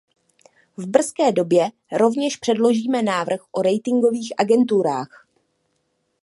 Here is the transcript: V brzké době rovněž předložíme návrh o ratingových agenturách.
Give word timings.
V 0.77 0.87
brzké 0.87 1.31
době 1.31 1.69
rovněž 1.91 2.35
předložíme 2.37 3.01
návrh 3.03 3.41
o 3.51 3.61
ratingových 3.61 4.31
agenturách. 4.37 5.27